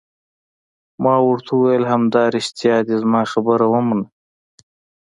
[1.03, 4.07] ما ورته وویل: همدارښتیا دي، زما خبره ومنه.